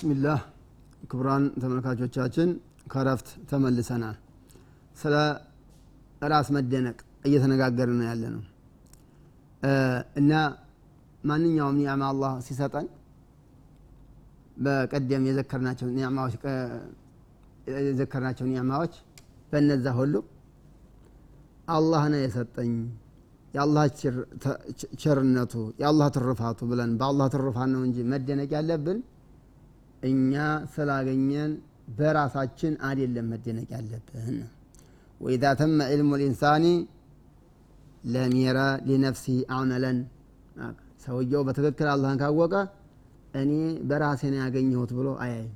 ብስሚላህ 0.00 0.38
ክቡራን 1.10 1.44
ተመልካቾቻችን 1.62 2.48
ከረፍት 2.92 3.28
ተመልሰናል። 3.50 4.14
ስለ 4.96 5.14
ራስ 6.22 6.48
መደነቅ 6.56 6.96
እየተነጋገርን 7.24 7.98
ነው 7.98 8.06
ያለ 8.08 8.22
ነው 8.34 8.42
እና 10.20 10.32
ማንኛውም 11.24 11.76
ኒዕማ 11.80 12.02
አላህ 12.12 12.32
ሲሰጠን 12.46 12.86
በቀደም 14.64 15.26
የዘከርናቸው 15.28 15.90
ኒዕማዎች 15.98 16.34
የዘከርናቸው 17.82 18.48
ኒዕማዎች 18.52 18.96
በነዛ 19.52 19.94
ሁሉ 20.00 20.14
አላህ 21.70 22.02
ነው 22.12 22.20
የሰጠኝ 22.24 22.74
የአላህ 23.54 23.84
ቸርነቱ 25.02 25.54
የአላህ 25.80 26.10
ትርፋቱ 26.16 26.60
ብለን 26.72 26.92
በአላህ 27.00 27.28
ትርፋት 27.34 27.70
ነው 27.74 27.82
እንጂ 27.88 27.98
መደነቅ 28.12 28.50
ያለብን 28.58 28.98
እኛ 30.02 30.32
ስላገኘን 30.74 31.52
በራሳችን 31.98 32.74
አይደለም 32.88 33.26
መደነቅ 33.32 33.68
ያለብን። 33.74 34.36
ወኢዛ 35.20 35.44
ተመ 35.60 35.78
ዕልሙ 35.92 36.10
ልኢንሳኒ 36.20 36.66
ለም 38.06 38.34
ሊነፍሲ 38.88 39.24
አመለን 39.56 39.98
ሰውየው 41.04 41.42
በትክክል 41.46 41.88
አላህን 41.92 42.18
ካወቀ 42.22 42.54
እኔ 43.34 43.50
በራሴ 43.88 44.22
ነው 44.32 44.38
ያገኘሁት 44.42 44.90
ብሎ 44.98 45.08
አያይም። 45.24 45.54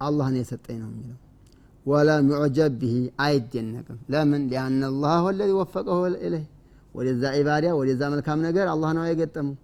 አላህ 0.00 0.26
ነው 0.32 0.40
የሰጠኝ 0.42 0.78
ነው 0.82 0.88
የሚለው። 0.92 1.18
ወለም 1.86 2.28
ዩዕጀብ 2.32 2.72
ብሂ 2.80 2.94
አይደነቅም። 3.24 3.98
ለምን? 4.12 4.42
ሊአነ 4.50 4.80
አላህ 4.90 5.16
ወለዚ 5.26 5.50
ወፈቀሁ 5.60 5.98
ኢለይህ። 6.20 6.44
ወደዛ 6.94 7.22
ዒባዳ 7.36 7.66
ወደዛ 7.78 8.02
መልካም 8.14 8.38
ነገር 8.46 8.66
አላህ 8.74 8.90
ነው 8.96 9.04
የገጠመው 9.08 9.56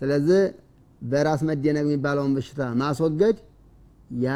ስለዚህ 0.00 0.40
በራስ 1.02 1.40
መደነቅ 1.48 1.84
የሚባለውን 1.86 2.32
በሽታ 2.36 2.60
ማስወገድ 2.80 3.36
ያ 4.24 4.28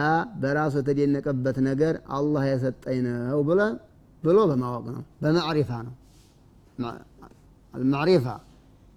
በራሱ 0.42 0.74
የተደነቀበት 0.80 1.56
ነገር 1.68 1.94
አላህ 2.16 2.42
የሰጠኝ 2.50 2.98
ነው 3.06 3.40
ብለ 3.48 3.60
ብሎ 4.22 4.38
በማወቅ 4.50 4.86
ነው 4.94 5.02
በማዕሪፋ 5.22 5.70
ነው። 5.86 5.94
ማዕሪፋ 7.92 8.26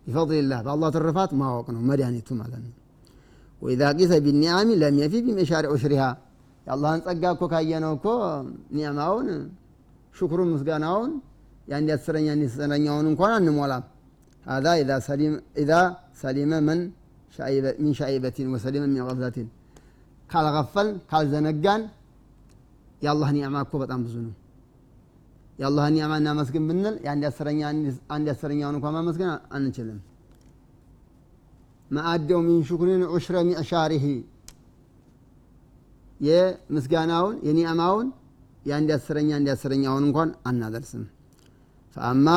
ቢፈضልላህ 0.06 0.60
በአላህ 0.66 0.90
ትርፋት 0.96 1.32
ማወቅ 1.42 1.68
ነው 1.76 1.82
መድኃኒቱ 1.90 2.30
ማለት 2.42 2.62
ነው። 2.66 2.74
ወኢዛ 3.62 3.84
ቂሰ 4.00 4.14
ቢኒዓሚ 4.26 4.70
ለም 4.82 4.98
የፊ 5.02 5.14
ቢመሻሪ 5.26 5.66
ዑሽሪሃ። 5.74 6.04
የአላህን 6.68 7.02
ጸጋ 7.06 7.24
እኮ 7.36 7.44
ካየነው 7.54 7.94
እኮ 7.98 8.08
ኒዕማውን 8.78 9.28
ሽኩሩን 10.16 10.50
ምስጋናውን 10.56 11.12
የአንድ 11.68 11.90
አስረኛ 11.96 12.28
አንድ 12.32 12.44
እንኳን 13.06 13.34
አንሞላም። 13.38 13.84
هذا 14.46 14.72
إذا 14.74 15.00
سلم 15.02 15.34
إذا 15.58 15.82
ሚን 17.80 17.94
ሻይበቲን 18.00 18.48
ወሰሊመ 18.54 18.84
ሚን 18.90 19.00
ቀብዛቲን 19.08 19.48
ካልገፈል 20.30 20.90
ካልዘነጋን 21.12 21.82
የአላህ 23.02 23.30
ኒዕማ 23.38 23.58
እኮ 23.66 23.74
በጣም 23.84 24.00
ብዙ 24.06 24.16
ነው 24.26 24.34
የአላህ 25.60 25.86
ኒዕማ 25.96 26.14
እናመስግን 26.22 26.64
ብንል 26.70 26.96
አንድ 28.16 28.28
አስረኛውን 28.34 28.76
እንኳ 28.78 28.88
ማመስገን 28.96 29.30
አንችልም 29.58 30.00
ማአደው 31.92 32.40
ሚን 32.48 32.60
ሹክሪን 32.70 33.04
ዑሽረ 33.14 33.38
ሚዕሻሪሂ 33.48 34.06
የምስጋናውን 36.20 37.36
የኒዕማውን 37.48 38.08
የአንድ 38.66 38.90
አስረኛ 38.96 39.30
አንድ 39.38 39.50
አስረኛውን 39.54 40.04
እንኳን 40.08 40.30
አናደርስም 40.50 41.04
ፈአማ 41.96 42.28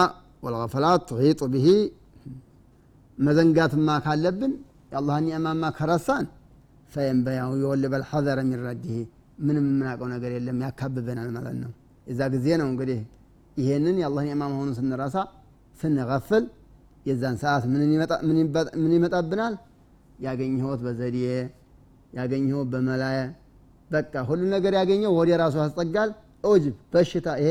ወልገፈላት 0.43 1.03
ቱሒጡ 1.11 1.43
ብሂ 1.55 1.67
መዘንጋትማ 3.19 3.89
ካለብን 4.05 4.53
የአላህ 4.93 5.17
ኒዕማማ 5.27 5.65
ከረሳን 5.77 6.25
ፈየንበያው 6.93 7.53
የወልበል 7.61 8.03
ሐዘረ 8.11 8.39
ሚን 8.45 8.61
ምንም 9.39 9.65
የምናውቀው 9.65 10.09
ነገር 10.15 10.31
የለም 10.35 10.59
ያካብበናል 10.65 11.29
ማለት 11.37 11.57
ነው። 11.63 11.71
የዛ 12.07 12.21
ጊዜ 12.35 12.47
ነው 12.61 12.67
እንግዲህ 12.73 12.99
ይሄንን 13.57 13.97
የአላህ 14.01 14.23
ኒዕማ 14.29 14.43
መሆኑን 14.53 14.75
ስንረሳ 14.79 15.17
ስንገፍል 15.79 16.45
የዛን 17.07 17.37
ሰዓት 17.43 17.65
ምን 18.79 18.93
ይመጣብናል? 18.95 19.55
ያገኘሁት 20.19 20.81
በዘዴ 20.87 21.17
ያገኘሁት 22.13 22.69
በመላየ 22.73 23.19
በቃ 23.91 24.15
ሁሉ 24.29 24.43
ነገር 24.55 24.73
ያገኘው 24.81 25.13
ወደ 25.21 25.31
ራሱ 25.43 25.55
ያስጠጋል። 25.63 26.11
ኦጅብ 26.45 26.75
በሽታ 26.93 27.29
ይሄ 27.41 27.51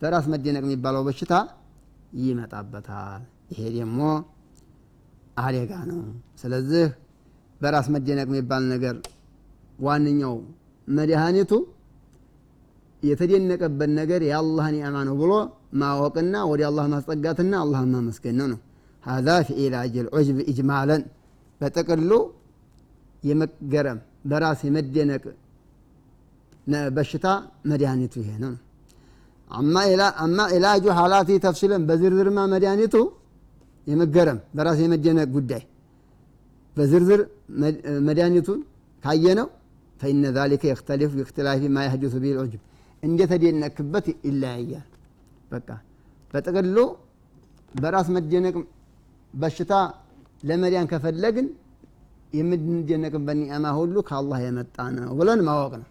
በራስ 0.00 0.26
መደነቅ 0.32 0.62
የሚባለው 0.66 1.02
በሽታ 1.08 1.32
ይመጣበታል። 2.22 3.22
ይሄ 3.52 3.62
ደግሞ 3.76 4.00
አደጋ 5.36 5.72
ነው። 5.90 6.00
ስለዚህ 6.42 6.84
በራስ 7.60 7.86
መደነቅ 7.94 8.26
የሚባል 8.30 8.64
ነገር 8.72 8.94
ዋነኛው 9.78 10.34
መድኃኒቱ 10.88 11.52
የተደነቀበት 13.02 13.90
ነገር 13.98 14.20
የአላህ 14.28 14.66
ኒዕማ 14.74 14.96
ነው 15.08 15.14
ብሎ 15.20 15.32
ማወቅና 15.80 16.34
ወደ 16.50 16.62
አላህ 16.68 16.84
ማስጠጋትና 16.92 17.52
አላህን 17.62 17.90
ማመስገን 17.94 18.36
ነው 18.40 18.48
ነው 18.52 18.58
ሀዛ 19.04 19.28
ፊ 19.46 19.56
ኢላጅ 19.62 19.94
ልዑጅብ 20.06 20.36
ኢጅማለን 20.50 21.02
በጥቅሉ 21.60 22.12
የመገረም 23.22 23.98
በራስ 24.30 24.60
የመደነቅ 24.66 25.24
በሽታ 26.96 27.26
መድኃኒቱ 27.70 28.14
ይሄ 28.22 28.30
ነው። 28.44 28.52
አማ 29.50 29.76
ኢላጁ 30.56 30.84
ሀላፊ 30.98 31.28
ተፍሲለን 31.44 31.82
በዝርዝርማ 31.88 32.38
መድኃኒቱ 32.52 32.94
የመገረም 33.86 34.38
በራስ 34.56 34.78
የመደነቅ 34.84 35.28
ጉዳይ። 35.36 35.62
በዝርዝር 36.76 37.20
መድኃኒቱን 38.08 38.60
ካየነው 39.04 39.48
ፈኢነ 40.00 40.26
ዛሊከ 40.36 40.62
የክተሊፍ 40.70 41.10
ቢእክትላፊ 41.16 41.62
ማ 41.74 41.82
የህዲሱ 41.86 42.14
ቢል 42.22 42.36
ዑጅብ 42.42 42.60
እንደተደነክበት 43.02 44.06
ይለያያል። 44.26 44.86
በቃ 45.50 45.68
በጥቅሉ 46.34 46.76
በራስ 47.72 48.08
መደነቅ 48.14 48.54
በሽታ 49.34 49.72
ለመዳን 50.42 50.86
ከፈለግን 50.92 51.46
የምንደነቅበት 52.32 53.36
ኒዕማ 53.40 53.66
ሁሉ 53.78 53.96
ከአላህ 54.08 54.38
የመጣ 54.44 54.76
ነው 54.96 55.12
ብለን 55.18 55.40
ማወቅ 55.48 55.72
ነው። 55.80 55.88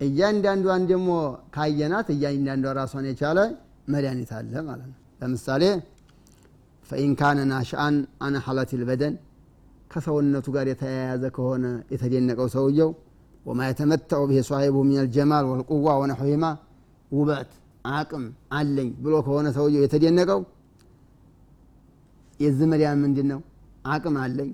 እያንዳንዷን 0.00 0.82
ደግሞ 0.90 1.10
ካየናት 1.54 2.08
እያንዳንዷ 2.14 2.74
ራሷን 2.78 3.06
የቻለ 3.10 3.38
መድኃኒት 3.88 4.30
አለ 4.38 4.52
ማለት 4.68 4.88
ነው። 4.90 4.98
ለምሳሌ 5.20 5.62
ፈኢን 6.88 7.12
ካነ 7.20 7.38
ናሽአን 7.50 7.96
አነ 8.26 8.36
ሐለት 8.44 8.70
ልበደን 8.80 9.14
ከሰውነቱ 9.92 10.46
ጋር 10.56 10.66
የተያያዘ 10.70 11.24
ከሆነ 11.36 11.64
የተደነቀው 11.92 12.48
ሰውየው 12.56 12.90
ወማ 13.46 13.60
የተመተዑ 13.70 14.22
ብሄ 14.30 14.38
ሷሂቡ 14.48 14.76
ሚን 14.88 14.98
አልጀማል 15.02 15.44
ወልቁዋ 15.50 15.94
ወነሑሂማ 16.00 16.44
ውበት 17.10 17.50
አቅም 17.96 18.24
አለኝ 18.58 18.88
ብሎ 19.04 19.14
ከሆነ 19.26 19.48
ሰውየው 19.58 19.82
የተደነቀው 19.86 20.40
የዚህ 22.40 22.66
መድያን 22.72 22.98
ምንድን 23.04 23.28
ነው 23.32 23.40
አቅም 23.94 24.16
አለኝ 24.24 24.50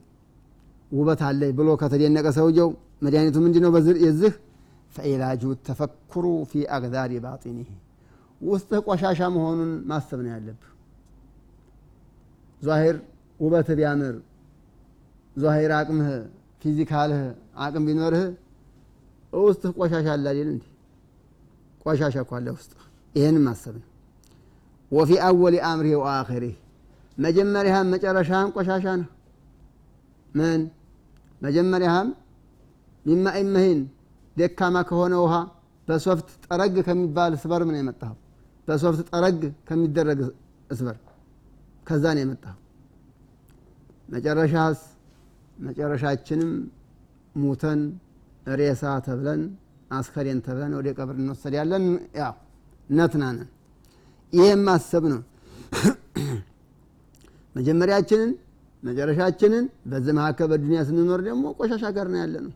ውበት 0.90 1.22
አለኝ 1.28 1.52
ብሎ 1.58 1.70
ከተደነቀ 1.80 2.26
ሰውየው 2.38 2.68
መድኃኒቱ 3.04 3.36
ምንድን 3.46 3.64
ነው 3.66 3.72
የዚህ 4.06 4.34
ፈኢላጁ 4.96 5.42
ተፈኩሩ 5.68 6.26
ፊ 6.50 6.62
አግዛሪ 6.76 7.12
ባጢኒህ 7.24 7.70
ውስጥህ 8.40 8.80
ቆሻሻ 8.88 9.20
መሆኑን 9.36 9.72
ማሰብ 9.90 10.20
ነው 10.24 10.30
ያለብህ 10.34 10.70
ዛሂር 12.62 12.96
ውበት 13.40 13.68
ቢያምር 13.78 14.14
ዛሂር 15.36 15.72
አቅምህ 15.78 16.08
physical 16.62 17.10
ህ 17.10 17.22
አቅም 17.64 17.84
ቢኖርህ 17.88 18.26
ውስጥህ 19.32 19.70
ቆሻሻ 19.78 20.06
አለ 20.14 20.26
አይደል 20.32 20.48
እንዲ 20.48 20.64
ቆሻሻ 21.84 22.16
እኮ 22.24 22.32
አለ 22.38 22.46
ውስጥህ። 22.56 22.80
ይህን 23.14 23.36
ማሰብ 23.46 23.74
ነው። 23.80 23.88
وفي 24.90 25.10
أول 25.26 25.56
أمره 25.68 25.94
وآخره። 26.02 26.54
መጀመሪያህም 27.18 27.88
መጨረሻህም 27.94 28.50
ቆሻሻ 28.56 28.84
ነው። 29.00 29.08
ምን? 30.32 30.60
መጀመሪያህም 31.40 32.08
من 33.04 33.26
ماء 33.40 33.48
مهين 33.48 33.80
ደካማ 34.36 34.76
ከሆነ 34.88 35.14
ውሃ 35.24 35.34
በሶፍት 35.88 36.28
ጠረግ 36.46 36.74
ከሚባል 36.86 37.32
ስበር 37.42 37.62
ምን 37.68 37.76
የመጣኸው። 37.80 38.18
በሶፍት 38.68 39.00
ጠረግ 39.10 39.40
ከሚደረግ 39.68 40.20
እስበር 40.70 40.96
ከዛ 41.86 42.04
ነው 42.16 42.22
የመጣው። 42.24 42.56
መጨረሻስ 44.08 44.80
መጨረሻችንም 45.58 46.50
ሙተን 47.34 47.80
ሬሳ 48.60 48.84
ተብለን 49.06 49.42
አስከሬን 49.96 50.38
ተብለን 50.46 50.72
ወደ 50.78 50.88
ቀብር 50.98 51.16
ያለን 51.58 51.84
ያው 52.20 52.34
ነትናነን 52.90 53.48
ይህም 54.32 54.62
ማሰብ 54.68 55.04
ነው። 55.12 55.20
መጀመሪያችንን 57.54 58.30
መጨረሻችንን 58.82 59.64
በዚህ 59.90 60.12
መካከል 60.18 60.46
በዱኒያ 60.52 60.80
ስንኖር 60.88 61.20
ደግሞ 61.28 61.44
ቆሻሻ 61.58 61.84
ጋር 61.96 62.06
ነው 62.12 62.18
ያለ 62.22 62.34
ነው 62.46 62.52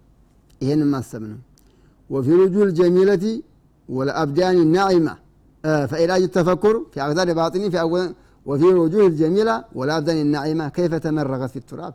ይህን 0.61 0.83
ማሰብ 0.93 1.23
ነው። 1.31 1.39
ወፊ 2.11 2.29
ሩጁል 2.41 2.71
ጀሚለቲ 2.79 3.25
ወለአብዳኒ 3.89 4.59
ናዒማ 4.75 5.09
ፈኢላጅ 5.91 6.25
ተፈኩር 6.37 6.77
ፊ 6.93 7.01
አቅዳድ 7.05 7.31
ባጢኒ 7.39 7.65
ወፊ 8.49 8.63
ውጁህ 8.77 9.07
ጀሚላ 9.19 9.51
ወላብዘን 9.79 10.19
ናዒማ 10.35 10.63
ከይፈ 10.77 10.95
ተመረገ 11.05 11.43
ፊ 11.53 11.61
ቱራብ 11.71 11.95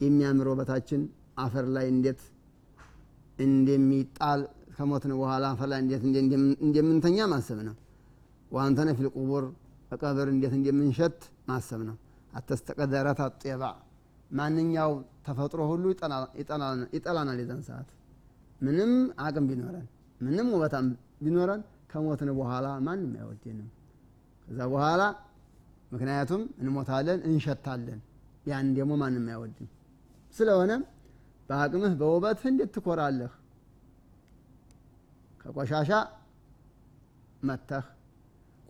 የሚያምር 0.00 0.46
ውበታችን 0.52 1.02
አፈር 1.42 1.66
ላይ 1.76 1.86
እንዴት 1.92 2.20
እንደሚጣል 3.44 4.40
ከሞትን 4.76 5.12
በኋላ 5.20 5.44
አፈር 5.54 5.68
ላይ 5.72 5.80
እንዴት 5.84 6.02
እንደምንተኛ 6.66 7.26
ማሰብ 7.32 7.58
ነው። 7.68 7.76
ወአንተነ 8.50 8.88
ፊ 8.96 9.04
ልቁቡር 9.06 9.44
በቀብር 9.90 10.28
እንዴት 10.34 10.52
እንደምንሸት 10.58 11.18
ማሰብ 11.48 11.80
ነው። 11.88 11.96
አተስተቀደረት 12.32 13.20
አጤባ። 13.24 13.62
ማንኛው 14.30 14.92
ተፈጥሮ 15.26 15.60
ሁሉ 15.70 15.84
ይጠላናል 16.94 17.38
የዛን 17.42 17.62
ሰዓት። 17.68 17.88
ምንም 18.60 18.92
አቅም 19.24 19.44
ቢኖረን 19.50 19.86
ምንም 20.20 20.48
ውበታም 20.54 20.86
ቢኖረን 21.24 21.62
ከሞትን 21.92 22.30
በኋላ 22.38 22.66
ማንም 22.86 23.12
አይወደንም። 23.20 23.68
ከዛ 24.46 24.60
በኋላ 24.72 25.02
ምክንያቱም 25.92 26.42
እንሞታለን 26.60 27.20
እንሸታለን። 27.28 28.00
ያን 28.46 28.68
ደግሞ 28.76 28.92
ማንም 29.00 29.26
አይወድም 29.30 29.68
ስለሆነ 30.34 30.72
በአቅምህ 31.48 31.92
በውበትህ 32.00 32.46
እንዴት 32.50 32.70
ትኮራለህ? 32.76 33.32
ከቆሻሻ 35.42 35.90
መተህ 37.42 37.84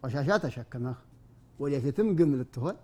ቆሻሻ 0.03 0.31
ተሸክመህ 0.45 0.99
ወደፊትም 1.59 2.09
ግም 2.19 2.31
ልትሆን 2.41 2.77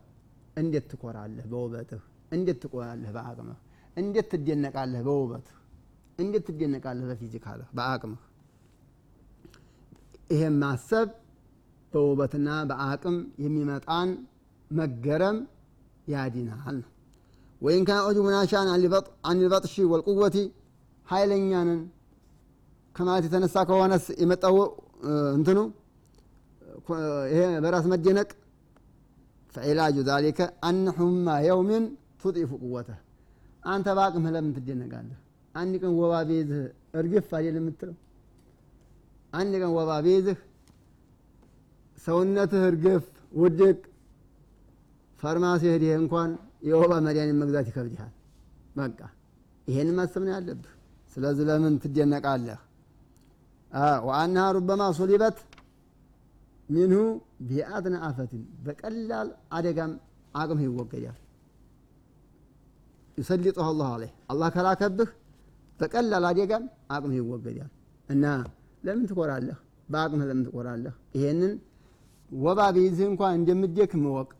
እንዴት 0.57 0.85
ትኮራለህ 0.93 1.47
በውበትህ? 1.53 2.03
እንዴት 2.33 2.59
ትቆያለህ 2.63 3.11
በአቅምህ? 3.17 3.59
እንዴት 3.97 4.27
ትደነቃለህ 4.33 5.03
በውበትህ? 5.07 5.57
እንዴት 6.19 6.45
ትደነቃለህ 6.49 7.07
በፊዚካልህ? 7.11 7.69
በአቅምህ። 7.77 8.23
ይሄም 10.31 10.57
ማሰብ 10.63 11.09
በውበትና 11.93 12.49
በአቅም 12.71 13.17
የሚመጣን 13.45 14.09
መገረም 14.71 15.37
ያዲናል 16.13 16.77
ነው 16.83 16.91
ወይን 17.61 17.85
ካን 17.89 18.01
ዑጅቡ 18.09 18.27
ናሻን 18.35 18.69
አን 19.29 19.39
ልበጥሺ 19.43 19.75
ወልቁወቲ 19.93 20.37
ኃይለኛንን 21.07 21.81
ከማለት 22.95 23.25
የተነሳ 23.29 23.57
ከሆነስ 23.69 24.05
የመጣው 24.23 24.57
እንትኑ 25.37 25.59
ይሄ 27.33 27.41
በራስ 27.65 27.87
መደነቅ 27.93 28.29
ፈዒላጁ 29.55 29.97
ዛሊከ 30.09 30.41
አን 30.69 30.81
ሑማ 30.97 31.37
የውምን 31.47 31.85
ቱጢፉ 32.23 32.51
ቁወተህ 32.65 32.99
አንተ 33.65 33.87
በአቅምህ 33.97 34.31
ለምን 34.35 34.53
ትደነቃለህ? 34.57 35.19
አንድ 35.55 35.73
ቀን 35.83 35.93
ወባ 36.01 36.15
ቤዝህ 36.29 36.61
እርግፍ 36.99 37.29
አይደል 37.39 37.57
የምትለው? 37.61 37.97
አንድ 39.33 39.53
ቀን 39.63 39.71
ወባ 39.79 39.91
ቤዝህ 40.07 40.39
ሰውነትህ 41.99 42.63
እርግፍ 42.69 43.05
ውድቅ 43.35 43.79
ፋርማሲ 45.21 45.63
ሄደህ 45.73 45.95
እንኳን 46.01 46.31
የወባ 46.69 46.93
መድኃኒት 47.07 47.37
መግዛት 47.41 47.67
ይከብድሃል። 47.71 48.13
በቃ 48.79 48.99
ይሄን 49.69 49.89
ማሰብ 49.97 50.23
ነው 50.27 50.33
ያለብህ። 50.35 50.73
ስለዚህ 51.17 51.45
ለምን 51.49 51.75
ትደነቃለህ? 51.83 52.59
ወአናሃ 54.07 54.45
ሩበማ 54.57 54.83
ሱሊበት 54.99 55.39
ሚንሁ 56.69 57.01
ቢአድና 57.49 57.97
አፈትን። 58.07 58.43
በቀላል 58.65 59.29
አደጋም 59.57 59.93
አቅምህ 60.35 60.65
ይወገዳል። 60.67 61.19
ይሰሊጡህ 63.19 63.67
አላሁ 63.67 63.89
አለይህ። 63.95 64.13
አላህ 64.33 64.49
ከላከብህ 64.55 65.11
በቀላል 65.79 66.25
አደጋም 66.31 66.65
አቅምህ 66.95 67.17
ይወገዳል። 67.21 67.71
እና 68.09 68.25
ለምን 68.83 69.05
ትኮራለህ? 69.11 69.57
በአቅምህ 69.89 70.27
ለምን 70.31 70.45
ትኮራለህ? 70.49 70.95
ይሄንን 71.15 71.53
ወባ 72.31 72.61
ቢይዝህ 72.75 73.07
እንኳን 73.11 73.35
እንደምደክም 73.39 74.03
እወቅ። 74.09 74.31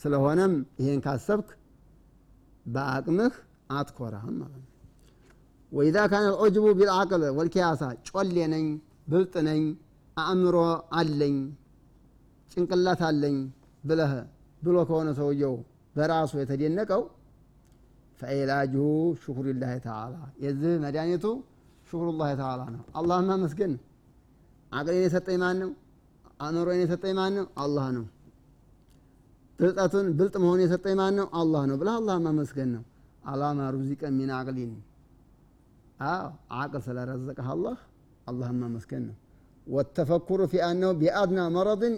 ስለሆነም 0.00 0.52
ይሄን 0.80 1.00
ካሰብክ 1.04 1.48
በአቅምህ 2.66 3.34
አትኮራም 3.76 4.34
ማለት 4.40 4.62
ነው። 4.62 4.72
ወኢዛ 5.72 5.98
ካነ 6.10 6.24
ልዑጅቡ 6.34 6.64
ቢልዓቅል 6.78 7.22
ወልኪያሳ 7.38 7.80
ጮሌ 8.08 8.36
ነኝ 8.54 8.66
ብልጥ 9.10 9.34
ነኝ 9.48 9.62
አእምሮ 10.16 10.56
አለኝ 10.98 11.36
ጭንቅላት 12.52 13.00
አለኝ 13.08 13.36
ብለህ 13.84 14.12
ብሎ 14.62 14.76
ከሆነ 14.88 15.08
ሰውየው 15.18 15.54
በራሱ 15.94 16.32
የተደነቀው 16.40 17.02
ፈዒላጅሁ 18.20 18.84
ሽኩሩላህ 19.22 19.72
ተዓላ። 19.84 20.14
የዚህ 20.44 20.74
መድኃኒቱ 20.84 21.24
ሽኩሩላህ 21.88 22.30
ተዓላ 22.40 22.62
ነው። 22.74 22.84
አላህን 22.98 23.26
ማመስገን 23.30 23.72
አቅሌን 24.72 25.04
የሰጠኝ 25.04 25.36
ማን 25.42 25.58
ነው 25.62 25.70
አእምሮን 26.40 26.78
የሰጠኝ 26.80 27.14
ማን 27.18 27.32
ነው 27.36 27.46
አላህ 27.62 27.86
ነው። 27.96 28.04
ብልጠቱን 29.58 30.06
ብልጥ 30.18 30.34
መሆን 30.42 30.60
የሰጠኝ 30.64 30.94
ማን 31.00 31.14
ነው 31.18 31.26
አላህ 31.40 31.62
ነው 31.70 31.76
ብለህ 31.80 31.94
አላህ 32.00 32.16
ማመስገን 32.26 32.70
ነው። 32.76 32.82
አላማ 33.24 33.60
ሩዚቀ 33.74 34.02
ሚን 34.16 34.30
አቅሊን። 34.36 34.72
አዎ 36.06 36.26
አቅል 36.58 36.82
ስለረዘቀህ 36.86 37.46
አላህ 37.54 37.76
አላህን 38.26 38.58
ማመስገን 38.62 39.02
ነው። 39.08 39.16
ወተፈኩሩ 39.66 40.40
ፊ 40.50 40.60
አነው 40.66 40.92
ቢአድና 41.00 41.40
መረድን 41.54 41.94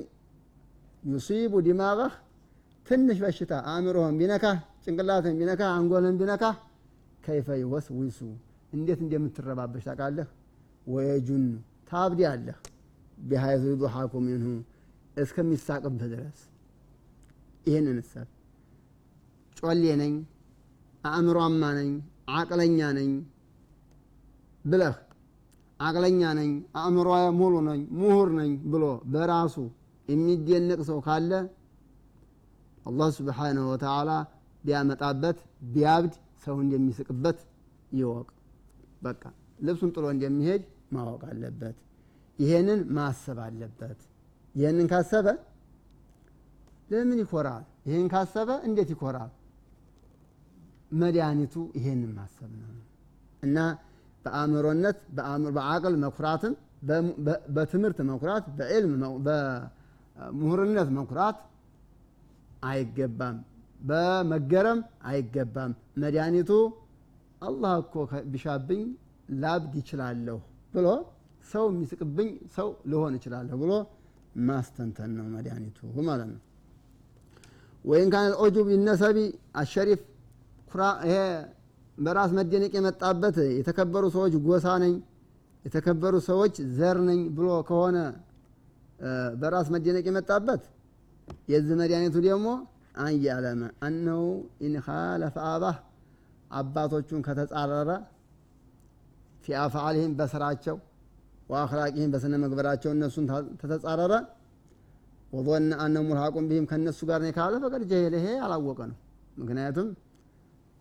ዩሲቡ 1.03 1.55
ዲማغህ 1.67 2.13
ትንሽ 2.87 3.19
በሽታ 3.25 3.53
አእምሮህን 3.73 4.17
ቢነካህ 4.21 4.57
ጭንቅላትን 4.85 5.35
ቢነካህ 5.41 5.71
አንጎልን 5.75 6.17
ቢነካህ 6.21 6.57
ከይፈ 7.25 7.49
ይወስዊሱ። 7.61 8.21
እንዴት 8.73 9.01
እንደምትረባበሽ 9.05 9.85
ታውቃለህ? 9.89 10.29
ወየጁን። 10.87 11.45
ታብዲ 11.91 12.21
አለህ 12.31 12.57
ቢሀይቱ 13.23 13.63
ዩضሓኩ 13.73 14.13
ሚንሁ 14.27 14.49
እስከሚሳቅብህ 15.17 16.07
ድረስ። 16.13 16.39
ይህንን 17.67 17.99
እሰብ። 18.03 18.29
ጮሌ 19.57 19.85
ነኝ 20.01 20.15
አእምሯማ 21.05 21.63
ነኝ 21.79 21.91
አቅለኛ 22.37 22.81
ነኝ 22.99 23.11
ብለህ 24.65 24.97
አቅለኛ 25.81 26.23
ነኝ 26.39 26.51
አእምሮ 26.81 27.09
ሙሉ 27.39 27.55
ነኝ 27.69 27.81
ምሁር 27.99 28.29
ነኝ 28.39 28.53
ብሎ 28.73 28.85
በራሱ 29.13 29.57
የሚደነቅ 30.09 30.81
ሰው 30.89 30.99
ካለ 31.07 31.33
አላህ 32.87 33.09
ስብሓንሁ 33.19 33.65
ወተዓላ 33.73 34.11
ቢያመጣበት 34.65 35.39
ቢያብድ 35.75 36.15
ሰው 36.45 36.57
እንደሚስቅበት 36.65 37.39
ይወቅ። 37.93 38.29
በቃ 39.03 39.23
ልብሱን 39.67 39.91
ጥሎ 39.95 40.05
እንደሚሄድ 40.15 40.63
ማወቅ 40.95 41.23
አለበት 41.31 41.77
ይሄንን 42.39 42.81
ማሰብ 42.97 43.39
አለበት። 43.45 44.01
ይህንን 44.55 44.87
ካሰበ 44.93 45.27
ለምን 46.91 47.19
ይኮራል? 47.23 47.65
ይህን 47.89 48.07
ካሰበ 48.13 48.51
እንዴት 48.67 48.89
ይኮራል? 48.95 49.31
መድኃኒቱ 50.93 51.55
ይሄንን 51.79 52.13
ማሰብ 52.19 52.51
ነው። 52.61 52.71
እና 53.43 53.57
በአእምሮነት 54.25 54.99
በአቅል 55.57 55.95
መኩራትም 56.05 56.55
በትምህርት 57.55 57.99
መኩራት 58.11 58.45
በዕልም 58.59 58.93
በምሁርነት 59.27 60.89
መኩራት 60.99 61.39
አይገባም። 62.65 63.37
በመገረም 63.81 64.81
አይገባም። 65.09 65.73
መድኃኒቱ 66.03 66.51
አላህ 67.43 67.73
እኮ 67.83 67.95
ቢሻብኝ 68.33 68.83
ላብድ 69.43 69.75
ይችላለሁ 69.81 70.39
ብሎ 70.75 70.87
ሰው 71.49 71.65
የሚስቅብኝ 71.73 72.29
ሰው 72.57 72.69
ልሆን 72.91 73.15
እችላለሁ 73.19 73.57
ብሎ 73.63 73.73
ማስተንተን 74.49 75.11
ነው 75.19 75.27
መድኃኒቱ 75.35 75.79
ማለት 76.09 76.29
ነው። 76.33 76.41
وإن 77.85 78.09
كان 78.15 78.33
العجب 78.43 78.67
بالنسب 78.71 79.19
الشريف 79.61 80.01
ይሄ 81.05 81.15
በራስ 81.99 82.33
መደነቅ 82.39 82.73
የመጣበት 82.79 83.37
የተከበሩ 83.59 84.05
ሰዎች 84.17 84.33
ጎሳ 84.47 84.67
ነኝ 84.83 84.95
የተከበሩ 85.65 86.15
ሰዎች 86.29 86.57
ዘር 86.77 86.99
ነኝ 87.09 87.21
ብሎ 87.37 87.49
ከሆነ 87.69 87.97
በራስ 89.41 89.69
መደነቅ 89.75 90.05
የመጣበት 90.11 90.63
የዚህ 91.53 91.75
መድኃኒቱ 91.81 92.17
ደግሞ 92.27 92.49
አንያለመ 93.03 93.63
አነሁ 93.87 94.23
ኢንኻለፈ 94.67 95.37
አባህ 95.51 95.77
አባቶቹን 96.51 97.21
ከተጻረረ 97.27 97.91
ፊ 99.45 99.57
አፍዓልህም 99.65 100.13
በስራቸው 100.19 100.77
ወአኽላቂህም 101.49 102.11
በስነ 102.15 102.35
ምግበራቸው 102.43 102.91
እነሱን 102.97 103.27
ተተጻረረ። 103.61 104.13
ወظن 105.33 105.65
አነ 105.83 105.95
ሙልሐቁን 106.05 106.45
ቢህም 106.51 106.67
ከእነሱ 106.71 106.99
ጋር 107.09 107.21
ነው 107.25 107.33
ካለ 107.37 107.55
ፈቀድ 107.65 107.83
ጀሄለ። 107.91 108.15
ይሄ 108.21 108.27
አላወቀ 108.45 108.81
ነው 108.91 108.97
ምክንያቱም 109.41 109.89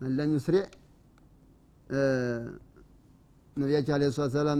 መን 0.01 0.11
ለም 0.17 0.29
ዩስሪዕ 0.35 0.63
ነቢያችን 3.55 3.93
አለ 3.95 4.03
ሰላት 4.17 4.31
ሰላም 4.35 4.59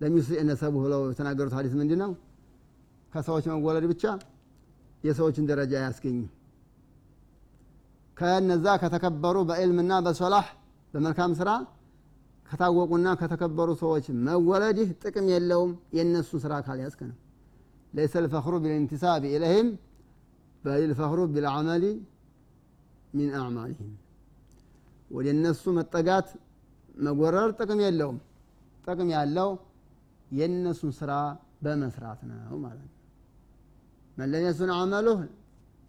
ለም 0.00 0.14
ዩስሪዕ 0.18 0.40
ነሰቡ 0.48 0.74
ብለው 0.84 1.02
የተናገሩት 1.10 1.54
ሀዲስ 1.58 1.74
ምንድ 1.80 1.92
ነው 2.02 2.10
ከሰዎች 3.12 3.44
መወለድ 3.52 3.84
ብቻ 3.92 4.04
የሰዎችን 5.04 5.44
ደረጃ 5.50 5.72
አያስገኝም 5.80 6.26
ከነዛ 8.16 8.66
ከተከበሩ 8.82 9.36
በዕልምና 9.48 9.92
በሶላህ 10.06 10.46
በመልካም 10.94 11.32
ስራ 11.40 11.50
ከታወቁና 12.46 13.08
ከተከበሩ 13.20 13.70
ሰዎች 13.80 14.06
መወለድህ 14.26 14.88
ጥቅም 15.02 15.26
የለውም። 15.32 15.72
የእነሱን 15.96 16.40
ስራ 16.44 16.54
ካልያዝክ 16.66 17.00
ነው። 17.08 17.16
ለይሰ 17.92 18.14
ልፈክሩ 18.24 18.54
ቢልኢንቲሳብ 18.62 19.22
ኢለህም 19.30 19.68
በል 20.64 20.82
ልፈክሩ 20.90 21.20
ቢልዓመሊ 21.32 21.84
ሚን 23.14 23.30
አዕማልህም 23.38 23.92
ወደ 25.10 25.26
እነሱ 25.34 25.64
መጠጋት 25.76 26.28
መጎረር 26.98 27.50
ጥቅም 27.58 27.80
የለውም። 27.84 28.18
ጥቅም 28.86 29.08
ያለው 29.16 29.50
የእነሱን 30.30 30.92
ስራ 30.98 31.12
በመስራት 31.64 32.20
ነው 32.30 32.56
ማለት 32.64 32.86
ነው። 32.86 32.92
የሱን 34.44 34.70
አመሉህ 34.76 35.18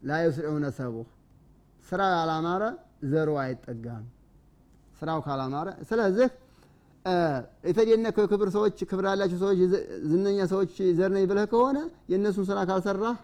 ላ 0.01 0.17
ነሰቡህ 0.63 1.07
ስራው 1.85 2.11
ያላማረ 2.15 2.63
ዘሩ 3.11 3.29
አይጠጋም። 3.41 4.05
ስራው 4.99 5.19
ካላማረ 5.25 5.67
ስለዚህ 5.89 6.29
የተደነከው 7.67 8.23
የክብር 8.25 8.49
ሰዎች 8.55 8.77
ክብር 8.89 9.05
ያላቸው 9.09 9.37
ሰዎች 9.43 9.59
ዝነኛ 10.09 10.39
ሰዎች 10.51 10.71
ዘር 10.97 11.11
ነኝ 11.15 11.25
ብለህ 11.31 11.45
ከሆነ 11.51 11.77
የእነሱን 12.11 12.45
ስራ 12.49 12.59
ካልሰራህ 12.69 13.17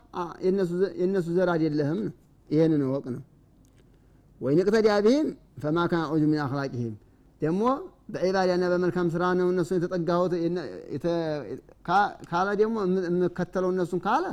የእነሱ 0.99 1.27
ዘር 1.37 1.49
አይደለህም 1.53 1.99
ነው። 2.05 2.13
ይህንን 2.49 2.81
እወቅ 2.87 3.05
ነው። 3.15 3.21
ወይ 4.41 4.53
ንቅተዲያ 4.59 4.93
ብህም 5.05 5.27
ፈማ 5.63 5.79
ካን 5.91 6.05
ዑጁ 6.11 6.23
ሚን 6.31 6.39
አክላቂህም 6.45 6.93
ደግሞ 7.41 7.61
በዒባዳና 8.13 8.63
በመልካም 8.71 9.07
ስራ 9.13 9.23
ነው 9.39 9.47
እነሱን 9.53 9.77
የተጠጋሁት። 9.79 10.33
ካለ 12.29 12.47
ደግሞ 12.61 12.75
የምከተለው 13.07 13.69
እነሱን 13.75 14.01
ካለ 14.05 14.25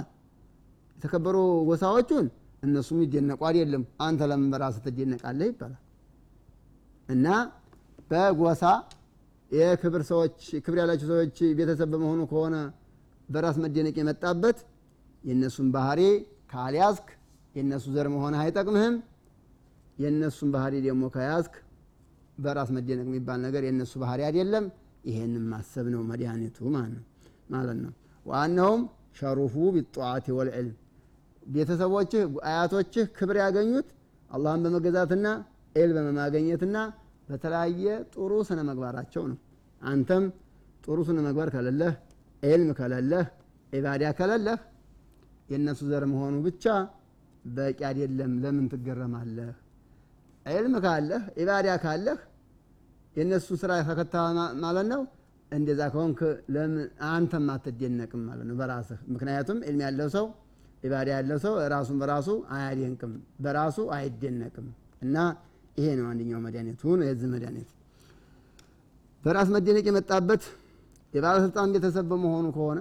የተከበሩ 0.97 1.37
ጎሳዎቹን 1.69 2.27
እነሱም 2.63 2.99
ይደነቁ 3.05 3.41
አይደለም። 3.49 3.83
አንተ 4.07 4.27
ለምን 4.31 4.49
በራስህ 4.53 4.83
ትደነቃለህ 4.87 5.49
ይባላል። 5.51 5.81
እና 7.09 7.27
በጎሳ 8.11 8.63
የክብር 9.51 10.03
ሰዎች 10.11 10.35
ክብር 10.65 10.79
ያላቸው 10.81 11.07
ሰዎች 11.13 11.39
ቤተሰብ 11.59 11.89
በመሆኑ 11.93 12.21
ከሆነ 12.31 12.57
በራስ 13.29 13.57
መደነቅ 13.63 13.95
የመጣበት 14.01 14.59
የእነሱን 15.25 15.69
ባህሪ 15.75 16.01
ካልያዝክ 16.53 17.09
የእነሱ 17.55 17.85
ዘር 17.95 18.07
መሆን 18.15 18.35
አይጠቅምህም። 18.41 18.95
የእነሱን 19.99 20.51
ባህሪ 20.55 20.75
ደግሞ 20.87 21.05
ከያዝክ 21.15 21.55
በራስ 22.39 22.69
መደነቅ 22.77 23.07
የሚባል 23.09 23.41
ነገር 23.47 23.63
የእነሱ 23.67 23.93
ባህሪ 24.03 24.21
አይደለም። 24.29 24.67
ይሄንን 25.05 25.45
ማሰብ 25.51 25.87
ነው 25.95 26.03
መድኃኒቱ 26.11 26.59
ማለት 27.53 27.79
ነው 27.83 27.93
ዋናውም 28.27 28.83
شرفوا 29.19 29.55
بالطاعة 29.77 30.27
والعلم። 30.39 30.77
ቤተሰቦችህ 31.47 32.23
አያቶችህ 32.49 33.05
ክብር 33.17 33.37
ያገኙት 33.43 33.89
አላህን 34.31 34.61
በመገዛትና 34.65 35.27
علم 35.75 35.91
በማግኘትና 35.97 36.77
በተለያየ 37.31 37.85
ጥሩ 38.15 38.33
ስነ 38.49 38.61
ምግባራቸው 38.69 39.25
ነው። 39.31 39.39
አንተም 39.83 40.25
ጥሩ 40.85 40.99
ስነ 41.09 41.19
ምግባር 41.27 41.49
ከሌለህ 41.55 41.95
ኤልም 42.43 42.71
ከሌለህ 42.79 43.27
ኢባዳ 43.73 44.05
ከሌለህ 44.19 44.59
የእነሱ 45.51 45.81
ዘር 45.91 46.05
መሆኑ 46.13 46.35
ብቻ 46.47 46.65
በቂ 47.49 47.79
አይደለም። 47.89 48.33
ለምን 48.43 48.67
ትገረማለህ? 48.73 49.51
ዕልም 50.47 50.75
ካለህ 50.85 51.23
ኢባዳ 51.43 51.69
ካለህ 51.85 52.19
የእነሱን 53.17 53.59
ስራ 53.63 53.73
ተከታ 53.89 54.15
ማለት 54.65 54.87
ነው 54.93 55.01
እንደዛ 55.53 55.81
ከሆንክ 55.93 56.21
ለምን 56.55 56.83
አንተም 57.09 57.47
አትደነቅም 57.55 58.23
ማለት 58.29 58.47
ነው 58.49 58.57
በራስህ። 58.61 58.99
ምክንያቱም 59.13 59.59
ዕልም 59.67 59.81
ያለው 59.87 60.09
ሰው 60.17 60.27
ኢባዳ 60.85 61.09
ያለው 61.17 61.39
ሰው 61.45 61.55
ራሱን 61.73 61.97
በራሱ 62.03 62.29
አያደንቅም 62.57 63.13
በራሱ 63.45 63.79
አይደነቅም። 63.97 64.69
እና 65.03 65.17
ይሄ 65.77 65.87
ነው 65.99 66.07
አንደኛው 66.11 66.41
መድኃኒቱ 66.47 66.83
ነው 66.99 67.07
የዚህ 67.09 67.29
መድኃኒት። 67.35 67.69
በራስ 69.23 69.49
መደነቅ 69.55 69.85
የመጣበት 69.91 70.43
የባለስልጣን 71.13 71.69
ቤተሰብ 71.75 72.07
በመሆኑ 72.11 72.47
ከሆነ 72.57 72.79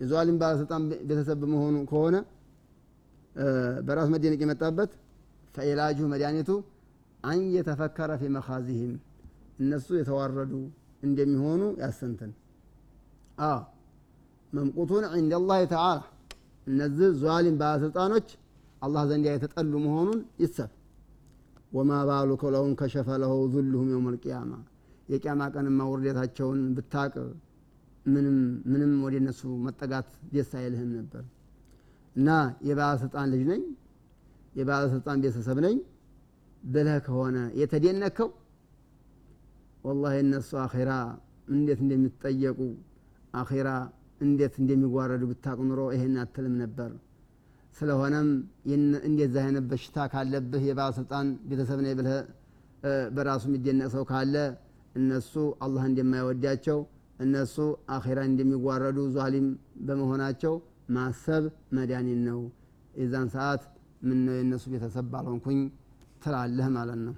የዟሊም 0.00 0.36
ባለስልጣን 0.42 0.82
ቤተሰብ 1.08 1.38
በመሆኑ 1.42 1.76
ከሆነ 1.90 2.16
በራስ 3.86 4.08
መደነቅ 4.14 4.40
የመጣበት 4.44 4.90
ፈኢላጁ 5.54 5.98
መድኃኒቱ 6.12 6.50
አን 7.24 7.40
የተፈከረ 7.56 8.12
ፊ 8.20 8.30
መኻዚህም 8.36 8.92
እነሱ 9.62 9.88
የተዋረዱ 9.98 10.52
እንደሚሆኑ 11.02 11.62
ያሰንትን 11.82 12.32
አዎ 13.44 13.58
መምቁቱን 14.52 15.04
ዕንደ 15.18 15.34
ላህ 15.42 15.60
ተዓላ 15.72 16.00
እነዚህ 16.66 17.10
ዟሊም 17.22 17.56
ባለስልጣኖች 17.62 18.28
አላህ 18.82 19.02
ዘንድ 19.10 19.26
የተጠሉ 19.30 19.72
መሆኑን 19.86 20.20
ይሰብ 20.42 20.70
ወማ 21.72 21.92
ባሉ 22.08 22.30
ከለውን 22.40 22.72
ከሸፈ 22.80 23.08
ለሁ 23.22 23.34
ዙልሁም 23.52 23.88
የውም 23.92 24.08
ልቅያማ 24.14 24.52
የቅያማ 25.08 25.42
ቀንማ 25.54 25.80
ውርደታቸውን 25.90 26.60
ብታቅ 26.76 27.14
ምንም 28.72 28.92
ወደ 29.04 29.14
እነሱ 29.20 29.40
መጠጋት 29.64 30.08
ደስ 30.32 30.50
አይልህም 30.60 30.90
ነበር። 30.98 31.24
እና 32.16 32.28
የባለስልጣን 32.68 33.28
ልጅ 33.32 33.42
ነኝ 33.50 33.62
የባለስልጣን 34.54 35.20
ቤተሰብ 35.24 35.58
ነኝ። 35.66 35.76
ብለህ 36.62 36.98
ከሆነ 37.06 37.36
የተደነከው 37.60 38.28
ወላሂ 39.84 40.16
እነሱ 40.24 40.50
አኼራ 40.64 40.90
እንዴት 41.48 41.80
እንደሚጠየቁ 41.84 42.58
አኼራ 43.34 43.68
እንዴት 44.20 44.54
እንደሚጓረዱ 44.62 45.22
ብታቅ 45.30 45.58
ኑሮ 45.68 45.80
ይሄን 45.94 46.14
አትልም 46.22 46.54
ነበር 46.62 46.90
ስለሆነም 47.76 48.28
እንደዛ 49.08 49.34
አይነት 49.44 49.64
በሽታ 49.70 50.06
ካለብህ 50.12 50.62
የባለስልጣን 50.68 51.28
ቤተሰብ 51.50 51.78
ነኝ 51.84 51.94
ብለህ 52.00 52.18
በራሱ 53.16 53.42
የሚደነቅ 53.48 53.88
ሰው 53.94 54.04
ካለ 54.10 54.34
እነሱ 54.94 55.32
አላህ 55.64 55.84
እንደማይወዳቸው 55.90 56.78
እነሱ 57.18 57.56
አኼራ 57.94 58.20
እንደሚጓረዱ 58.30 58.98
ዟሊም 59.16 59.46
በመሆናቸው 59.86 60.54
ማሰብ 60.96 61.44
መድኃኒት 61.76 62.20
ነው። 62.28 62.40
የዛን 62.94 63.28
ሰዓት 63.34 63.62
ምን 64.02 64.18
ነው 64.26 64.34
የእነሱ 64.38 64.64
ቤተሰብ 64.72 65.06
ባልሆንኩኝ 65.12 65.60
ትላለህ 66.24 66.66
ማለት 66.76 66.98
ነው። 67.06 67.14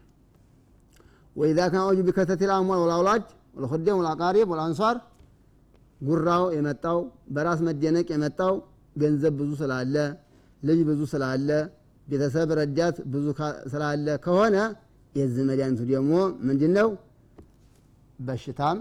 ወኢዛ 1.37 1.61
ካን 1.73 1.85
ወጁ 1.89 2.01
ቢከተት 2.09 2.43
ልአምዋል 2.51 2.81
ወልአውላድ 2.85 3.25
ወልኹደም 3.57 3.97
ወልአቃሪብ 4.01 4.49
ወልአንሷር 4.53 4.97
ጉራው 6.01 6.45
የመጣው 6.57 6.99
በራስ 7.35 7.61
መደነቅ 7.67 8.07
የመጣው 8.15 8.55
ገንዘብ 8.97 9.35
ብዙ 9.41 9.51
ስላለ 9.61 9.97
ልጅ 10.65 10.81
ብዙ 10.89 11.01
ስላለ 11.13 11.49
ቤተሰብ 12.07 12.49
ረዳት 12.59 12.97
ብዙ 13.13 13.27
ስላለ 13.73 14.07
ከሆነ 14.25 14.57
የዚህ 15.15 15.45
መድኃኒቱ 15.51 15.81
ደግሞ 15.91 16.13
ምንድን 16.49 16.73
ነው 16.79 16.89
በሽታም 18.19 18.79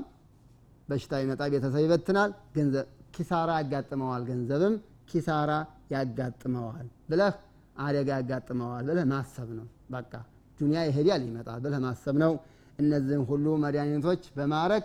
በሽታ 0.90 1.14
ይመጣ 1.24 1.42
ቤተሰብ 1.54 1.82
ይበትናል 1.86 2.32
ገንዘብ 2.56 2.88
ኪሳራ 3.16 3.52
ያጋጥመዋል 3.62 4.24
ገንዘብም 4.30 4.76
ኪሳራ 5.12 5.52
ያጋጥመዋል 5.94 6.88
ብለህ 7.10 7.34
አደጋ 7.78 8.10
ያጋጥመዋል 8.18 8.84
ብለህ 8.90 9.06
ማሰብ 9.12 9.50
ነው። 9.60 9.66
በቃ 9.94 10.12
ዱኒያ 10.60 10.82
ይሄዳል 10.90 11.22
ይመጣል 11.28 11.60
ብለህ 11.66 11.80
ማሰብ 11.86 12.16
ነው። 12.24 12.34
እነዚህም 12.80 13.24
ሁሉ 13.30 13.46
መድኃኒቶች 13.64 14.24
በማድረግ 14.38 14.84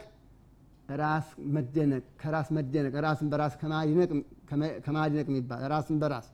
ራስ 1.00 1.26
መደነቅ 1.55 2.05
ከራስ 2.21 2.49
መደነቅ 2.57 2.95
ራስን 3.07 3.28
በራስ 3.33 3.55
ከማድነቅ 4.87 5.26
የሚባል 5.31 5.62
ራስን 5.73 5.97
በራስ 6.02 6.28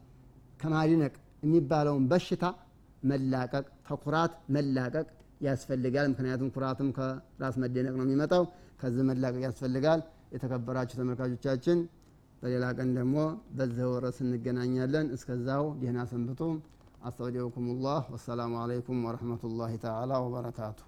ከማድነቅ 0.64 1.14
የሚባለውን 1.42 2.04
በሽታ 2.10 2.44
መላቀቅ 3.02 3.64
ተኩራት 3.88 4.34
መላቀቅ 4.54 5.06
ያስፈልጋል። 5.46 6.06
ምክንያቱም 6.12 6.52
ኩራትም 6.54 6.88
ከራስ 6.96 7.56
መደነቅ 7.62 7.94
ነው 7.98 8.06
የሚመጣው። 8.06 8.44
ከዚህ 8.80 9.04
መላቀቅ 9.10 9.42
ያስፈልጋል። 9.46 10.00
የተከበራችሁ 10.34 10.96
ተመልካቾቻችን 11.00 11.78
በሌላ 12.42 12.64
ቀን 12.78 12.88
ደግሞ 12.96 13.16
በዚህ 13.58 13.84
ወረስ 13.92 14.16
እንገናኛለን። 14.24 15.06
እስከዛው 15.16 15.64
ደህና 15.82 16.00
ሰንብቱ። 16.10 16.40
አስተውዲዑኩም 17.02 17.66
ላህ 17.84 18.02
ወሰላሙ 18.14 18.52
አለይኩም 18.62 19.00
ወረሕመቱላሂ 19.06 19.72
ተዓላ 19.84 20.12
ወበረካቱ 20.24 20.80